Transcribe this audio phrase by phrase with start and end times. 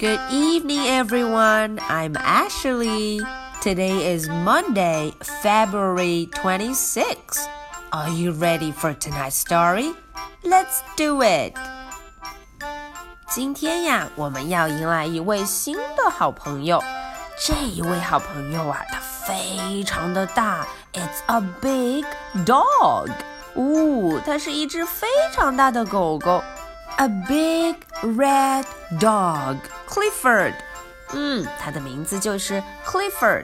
[0.00, 1.78] Good evening, everyone.
[1.88, 3.20] I'm Ashley.
[3.62, 7.46] Today is Monday, February 26th.
[7.92, 9.94] Are you ready for tonight's story?
[10.44, 11.54] Let's do it.
[13.28, 16.82] 今天呀，我们要迎来一位新的好朋友。
[17.38, 20.66] 这一位好朋友啊，他非常的大。
[20.92, 22.04] It's a big
[22.44, 23.10] dog.
[23.54, 26.42] 呜、哦，它是一只非常大的狗狗。
[26.98, 28.64] A big red
[28.98, 29.58] dog,
[29.91, 30.53] Clifford.
[31.11, 33.43] 嗯，它的名字就是 Clifford。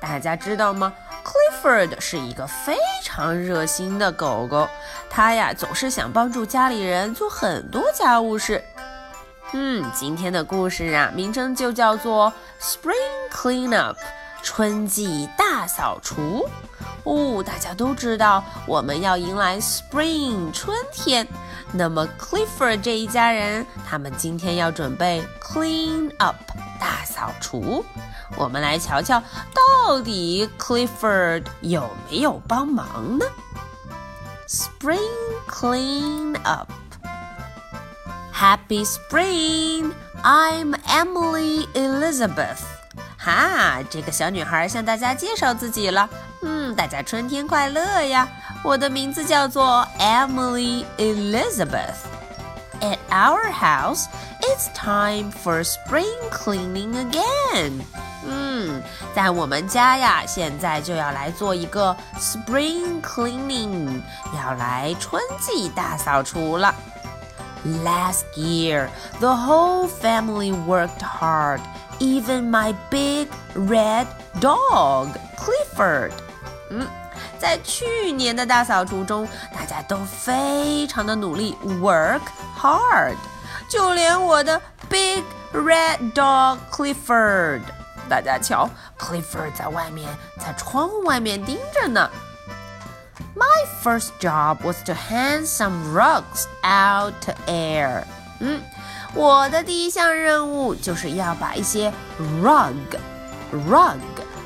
[0.00, 0.92] 大家知道吗
[1.24, 4.68] ？Clifford 是一个非常热心的狗狗，
[5.10, 8.62] 它呀总是想帮助家里人做很多家务事。
[9.52, 13.96] 嗯，今天的故事啊，名称就叫做 Spring Cleanup，
[14.42, 16.48] 春季大扫除。
[17.02, 21.26] 哦，大家都知道我们要迎来 Spring 春天，
[21.72, 26.36] 那么 Clifford 这一家人，他们今天要准备 clean up
[26.78, 27.84] 大扫除。
[28.36, 29.22] 我们来瞧瞧，
[29.54, 33.26] 到底 Clifford 有没有帮忙呢
[34.48, 34.98] ？Spring
[35.48, 36.70] clean up。
[38.32, 39.92] Happy Spring!
[40.22, 42.58] I'm Emily Elizabeth.
[43.16, 46.08] 哈，这个小女孩向大家介绍自己了。
[46.42, 48.28] 嗯，大家春天快乐呀！
[48.63, 51.97] 我的名字叫做 Emily Elizabeth.
[52.81, 54.05] At our house,
[54.41, 57.81] it's time for spring cleaning again.
[58.25, 58.81] 嗯，
[59.15, 64.01] 在我们家呀，现在就要来做一个 spring cleaning，
[64.35, 66.73] 要来春季大扫除了。
[67.83, 68.87] Last year,
[69.19, 71.59] the whole family worked hard,
[71.99, 74.07] even my big red
[74.39, 76.11] dog, Clifford.
[76.69, 76.87] 嗯，
[77.44, 82.22] 在去年的大扫除中，大家都非常的努力，work
[82.58, 83.16] hard，
[83.68, 87.60] 就连我的 big red dog Clifford。
[88.08, 88.66] 大家瞧
[88.98, 90.08] ，Clifford 在外面，
[90.40, 92.10] 在窗户外面盯着呢。
[93.36, 98.04] My first job was to hand some rugs out to air.
[98.40, 98.62] 嗯，
[99.12, 101.92] 我的第一项任务就是要把一些
[102.42, 102.72] rug
[103.68, 103.98] rug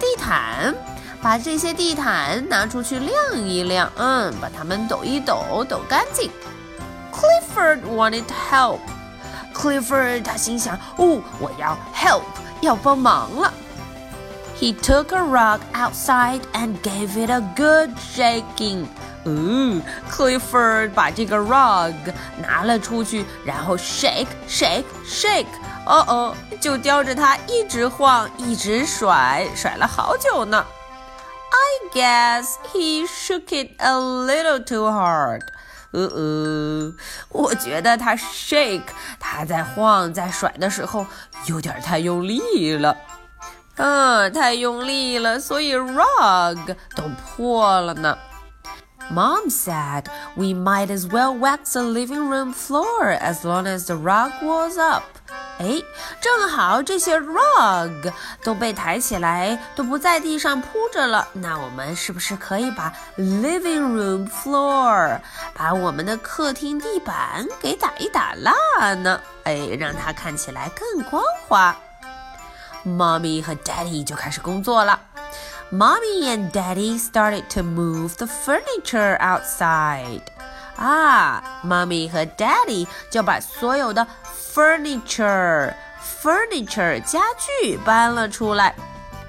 [0.00, 0.74] 地毯，
[1.22, 6.30] 把这些地毯拿出去晾一晾，嗯，把它们抖一抖，抖干净。
[7.12, 8.78] Clifford wanted help.
[9.52, 12.22] Clifford 他心想，哦，我要 help，
[12.62, 13.52] 要帮忙了。
[14.58, 18.86] He took a rug outside and gave it a good shaking.
[19.24, 21.94] 嗯，Clifford 把这个 rug
[22.38, 25.46] 拿了出去，然后 shake shake shake，
[25.84, 30.64] 哦哦，就叼着它一直晃，一直甩，甩了好久呢。
[31.51, 35.41] I guess he shook it a little too hard.
[35.91, 36.93] 呃呃，
[37.29, 38.87] 我觉得他 shake，
[39.19, 41.05] 他在晃在甩的时候
[41.45, 42.97] 有点太用力了。
[43.77, 48.17] 嗯，太用力了，所以 rug 都破了呢。
[49.11, 54.31] Mom said we might as well wax the living room floor as long as the rug
[54.41, 55.03] was up.
[55.60, 55.82] 哎，
[56.22, 58.10] 正好这些 rug
[58.42, 61.28] 都被抬起来，都不在地上铺着了。
[61.34, 65.20] 那我们是不是可以把 living room floor
[65.52, 69.20] 把我们的客厅地板给打一打蜡呢？
[69.44, 71.76] 哎，让它看起来更光滑。
[72.82, 74.98] Mommy 和 Daddy 就开始工作了。
[75.70, 80.22] Mommy and Daddy started to move the furniture outside.
[80.79, 84.05] 啊，Mommy 和 Daddy 就把所有的
[84.53, 85.73] furniture
[86.21, 87.21] furniture 家
[87.61, 88.75] 具搬了出来。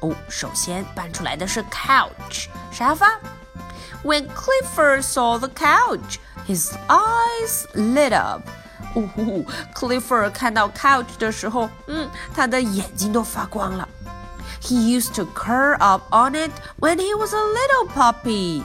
[0.00, 3.18] 哦，首先搬出来的是 couch 沙发。
[4.04, 8.42] When Clifford saw the couch, his eyes lit up.
[8.94, 13.88] 呜呼，Clifford 看到 couch 的时候，嗯，他的眼睛都发光了。
[14.62, 18.62] He used to curl up on it when he was a little puppy。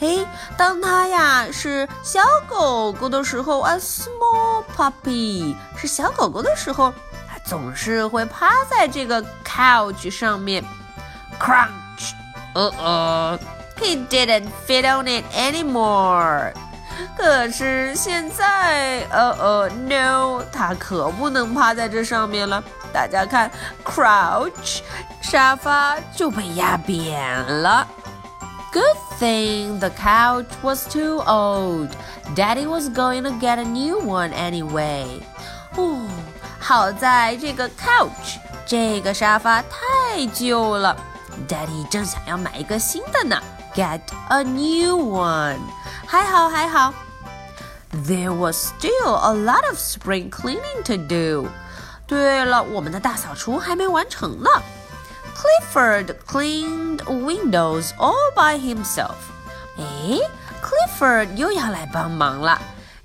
[0.00, 6.90] 嘿，当他呀是小狗狗的时候，a small puppy 是小狗狗的时候，
[7.28, 10.64] 他总是会趴在这个 couch 上面
[11.38, 12.14] ，crunch。
[12.54, 13.38] 呃呃
[13.78, 16.50] ，he didn't fit on it anymore。
[17.16, 22.62] 可是现在，呃呃，no，它可不能趴在这上面了。
[22.90, 23.50] 大家看
[23.84, 24.80] ，crouch，
[25.20, 27.22] 沙发就被压扁
[27.62, 27.86] 了。
[28.71, 31.89] Good thing the couch was too old.
[32.35, 35.05] Daddy was going to get a new one anyway.
[35.77, 36.01] 哦，
[36.59, 40.95] 好在这个 couch，这个沙发太旧了。
[41.47, 43.41] Daddy 正想要买一个新的呢。
[43.73, 45.59] Get a new one.
[46.05, 46.93] 还好还好。
[48.05, 51.49] There was still a lot of spring cleaning to do.
[52.07, 54.49] 对了，我们的大扫除还没完成呢。
[55.35, 59.15] Clifford cleaned windows all by himself。
[59.77, 60.19] 哎，
[60.61, 62.61] Clifford 又要来帮忙了。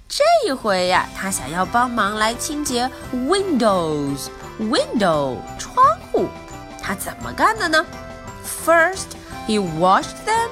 [0.08, 6.28] 这一回呀，他想要帮忙来清洁 windows，window 窗户。
[6.82, 7.84] 他怎么干的呢？
[8.64, 9.16] First
[9.46, 10.48] he washed them,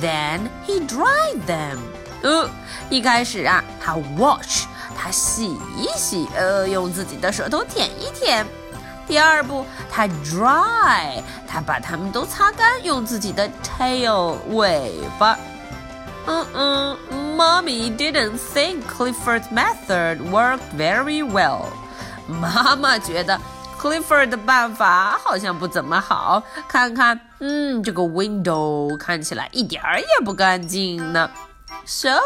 [0.00, 1.78] then he dried them。
[2.22, 2.48] 呃，
[2.90, 4.64] 一开始啊，他 wash。
[4.98, 8.44] 他洗一洗，呃，用自己的舌头舔一舔。
[9.10, 15.38] 第二步，他 dry，他把它们都擦干，用自己的 tail 尾巴。
[16.26, 16.98] 嗯嗯，
[17.36, 21.66] Mommy didn't think Clifford's method worked very well。
[22.26, 23.40] 妈妈觉得
[23.80, 26.42] Clifford 的办法好像不怎么好。
[26.66, 31.30] 看看，嗯，这个 window 看起来一点儿也不干净呢。
[31.84, 32.18] So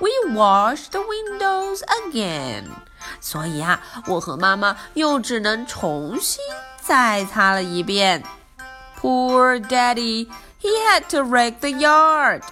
[0.00, 1.80] we wash the windows
[2.10, 2.64] again.
[3.24, 6.42] 所以啊，我和妈妈又只能重新
[6.80, 8.22] 再擦了一遍。
[9.00, 10.28] Poor Daddy,
[10.60, 12.42] he had to rake the yard.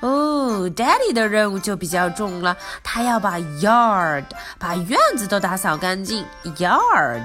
[0.00, 4.24] 哦，Daddy 的任务就比较重了，他要把 yard
[4.58, 6.24] 把院子都打扫干净。
[6.58, 7.24] Yard.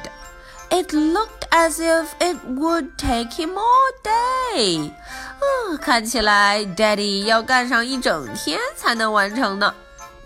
[0.72, 4.92] It looked as if it would take him all day.
[5.42, 9.74] 嗯，看起来 Daddy 要干上一整天才能完成呢。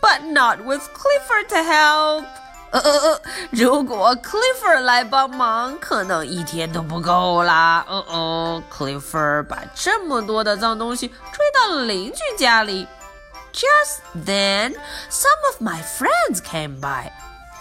[0.01, 2.25] But not with Clifford to help。
[2.71, 3.21] 呃呃呃，
[3.51, 7.85] 如果 Clifford 来帮忙，可能一天都不够啦。
[7.88, 12.88] 嗯嗯，Clifford 把这么多的脏东西吹到了邻居家里。
[13.53, 14.73] Just then,
[15.11, 17.11] some of my friends came by.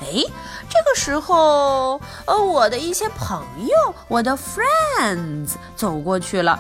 [0.01, 0.25] 哎，
[0.71, 6.59] 这个时候，呃，我的一些朋友，我的 friends 走过去了。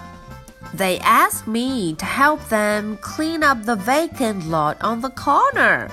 [0.76, 5.88] They asked me to help them clean up the vacant lot on the corner.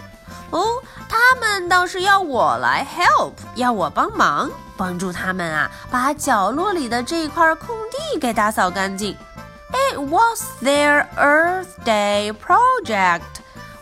[0.55, 9.17] 哦，他们倒是要我来 help，要我帮忙，帮助他们啊，把角落里的这块空地给打扫干净。
[9.73, 13.23] It was their Earth Day project.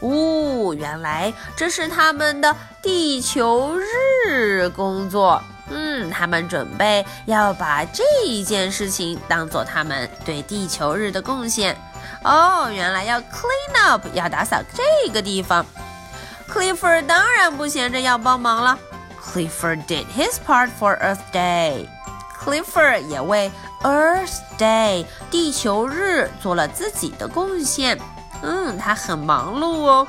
[0.01, 5.43] 哦，原来这是他们的地球日工作。
[5.69, 11.77] 嗯，他们准备要把这一件事情当做他们对地球日的贡献。
[12.25, 15.65] 哦，原来要 clean up，要打扫这个地方。
[16.53, 18.79] Clifford 当然不闲着要帮忙了。
[19.19, 21.89] Clifford did his part for Earth Day。
[22.45, 23.51] Clifford 也为
[23.83, 27.99] Earth Day 地球日做了自己的贡献。
[28.43, 30.07] 嗯，他很忙碌哦。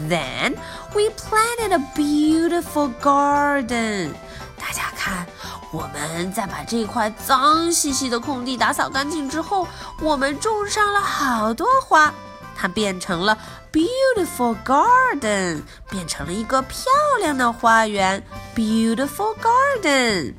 [0.00, 0.54] Then
[0.94, 4.12] we planted a beautiful garden.
[4.58, 5.26] 大家看，
[5.72, 9.68] 我们在把这块脏兮兮的空地打扫干净之后，
[10.00, 12.14] 我们种上了好多花，
[12.60, 13.38] 它变成了
[13.72, 16.84] beautiful garden，变成了一个漂
[17.18, 18.22] 亮的花园
[18.54, 20.34] ，beautiful garden。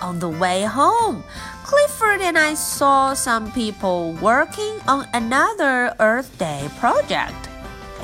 [0.00, 1.22] On the way home,
[1.66, 7.32] Clifford and I saw some people working on another Earth Day project.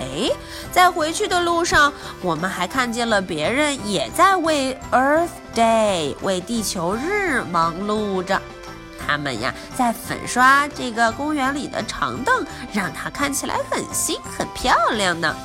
[0.00, 0.32] 哎，
[0.72, 1.92] 在回去的路上，
[2.22, 8.40] 我们还看见了别人也在为 Earth Day 为地球日忙碌着。
[9.07, 15.35] 他们呀，在粉刷这个公园里的长凳，让它看起来很新、很漂亮呢。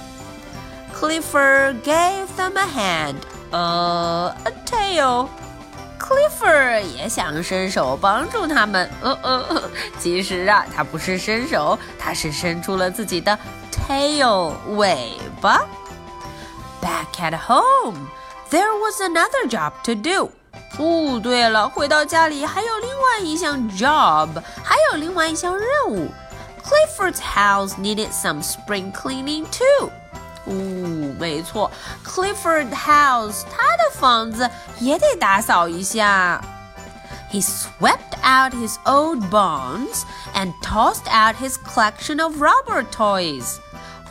[0.94, 3.16] Clifford gave them a hand,
[3.50, 5.28] a tail.
[5.98, 8.88] Clifford 也想伸手帮助他们。
[9.02, 9.62] 呃呃，
[9.98, 13.38] 其实啊，他不是伸手，他是伸出了自己的。
[13.70, 15.60] tail 尾巴。
[16.80, 18.08] Back at home,
[18.50, 20.30] there was another job to do.
[20.78, 24.28] 哦，对了，回到家里还有另外一项 job，
[24.62, 26.08] 还有另外一项任务。
[26.62, 29.90] Clifford's house needed some spring cleaning too.
[30.44, 31.70] 哦，没错，
[32.04, 36.40] Clifford House 他的房子也得打扫一下。
[37.30, 43.56] He swept out his old bones and tossed out his collection of rubber toys.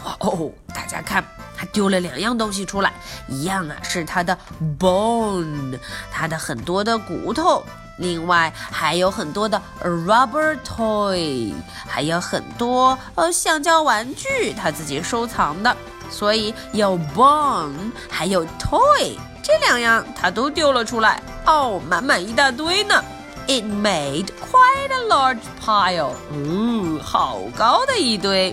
[0.03, 1.23] 哇哦，大家看，
[1.62, 2.92] 他丢了两样东西出来，
[3.28, 4.36] 一样啊是他的
[4.80, 5.78] bone，
[6.10, 7.62] 他的很多的骨头，
[7.98, 11.54] 另外还有很多的 rubber toy，
[11.86, 15.76] 还有很多呃橡胶玩具，他自己收藏的，
[16.10, 23.04] 所以有 bone，还有 toy，这两样他都丢了出来，哦，满满一大堆呢。
[23.46, 28.52] It made quite a large pile，嗯，好高的一堆。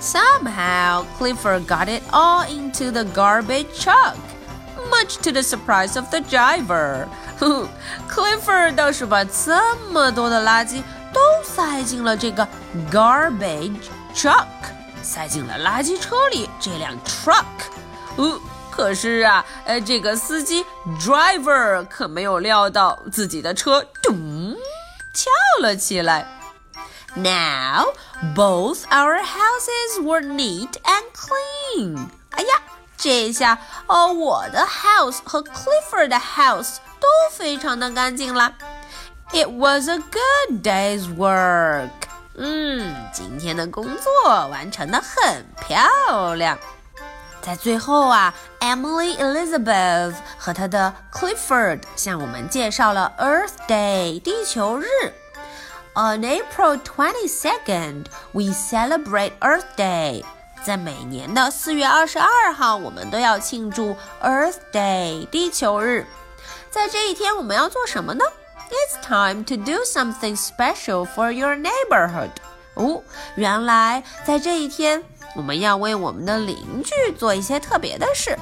[0.00, 4.16] Somehow, Clifford got it all into the garbage truck,
[4.90, 7.06] much to the surprise of the driver.
[8.08, 10.82] Clifford 倒是把这么多的垃圾
[11.12, 12.46] 都塞进了这个
[12.90, 14.46] garbage truck，
[15.02, 16.50] 塞进了垃圾车里。
[16.60, 17.44] 这辆 truck，
[18.16, 20.66] 呃，可 可是啊，呃，这个司机
[21.00, 24.54] driver 可没有料到自己的车咚
[25.14, 25.30] 翘
[25.62, 26.26] 了起来。
[27.18, 27.94] Now
[28.34, 32.06] both our houses were neat and clean。
[32.30, 32.60] 哎呀，
[32.96, 38.54] 这下哦，我的 house 和 Clifford 的 house 都非常的干净了。
[39.32, 41.90] It was a good day's work。
[42.36, 46.58] 嗯，今天的工作完成的很漂亮。
[47.40, 54.86] 在最后啊，Emily Elizabeth 和她的 Clifford 向我们介绍了 Earth Day 地球日。
[55.98, 60.24] On April 22nd, we celebrate Earth Day.
[60.64, 66.06] 在每年的四月二十二号，我们都要庆祝 Earth Day 地球日。
[66.70, 68.24] 在这一天，我们要做什么呢？
[68.70, 72.30] It's time to do something special for your neighborhood.
[72.74, 73.02] 哦，
[73.36, 75.04] 原来在这一天。
[75.36, 78.38] 我们要为我们的邻居做一些特别的事：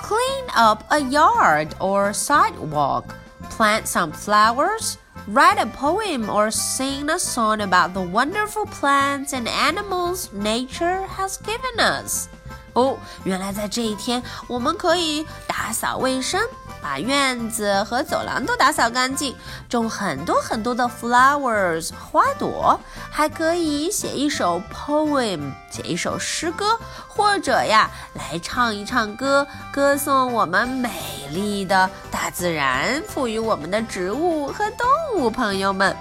[0.00, 3.04] clean up a yard or sidewalk,
[3.50, 4.94] plant some flowers,
[5.28, 11.36] write a poem, or sing a song about the wonderful plants and animals nature has
[11.38, 12.28] given us.
[12.74, 16.40] 哦，原来在这一天，我们可以打扫卫生。
[16.87, 19.35] 把院子和走廊都打扫干净，
[19.67, 22.79] 种很多很多的 flowers 花朵，
[23.11, 26.79] 还可以写一首 poem 写一首诗歌，
[27.09, 30.89] 或者呀来唱一唱歌，歌颂我们美
[31.29, 34.87] 丽的大自然赋予我们的植物和动
[35.21, 35.93] 物朋友们。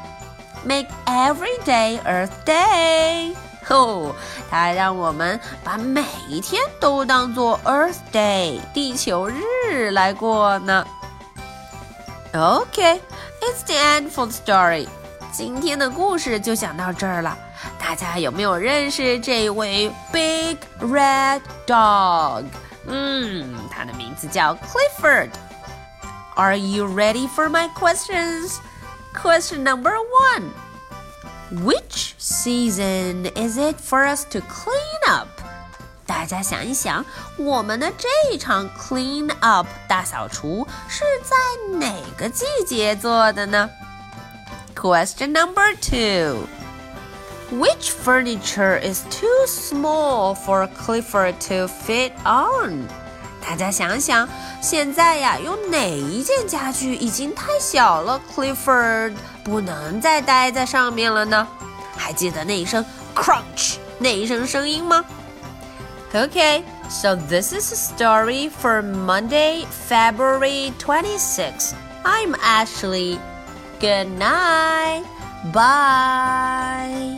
[0.63, 3.46] Make every day Earth Day。
[3.70, 4.14] 哦，
[4.50, 10.86] 它让我们把每一天都当做 Earth Day 地球日来过呢。
[12.34, 14.88] OK，it's the end for the story。
[15.32, 17.38] 今天的故事就讲到这儿了。
[17.80, 22.46] 大家有没有认识这位 Big Red Dog？
[22.88, 28.58] 嗯，他的名字叫 Clifford。Are you ready for my questions?
[29.14, 30.50] Question number one.
[31.52, 35.28] Which season is it for us to clean up?
[36.06, 37.06] 大家想一想，
[37.38, 43.70] 我们的这场 clean up 大扫除是在哪个季节做的呢？
[44.76, 46.48] Question number two.
[47.52, 52.88] Which furniture is too small for Clifford to fit on?
[53.46, 54.28] 大家想想，
[54.62, 58.22] 现在呀，有哪一件家具已经太小了？
[58.34, 61.48] Clifford 不能再待在上面了呢？
[61.98, 65.04] 还记得那一声 crunch 那一声声音吗？
[66.14, 71.74] Okay, so this is a story for Monday, February 26th.
[72.04, 73.18] I'm Ashley.
[73.80, 75.04] Good night.
[75.54, 77.15] Bye.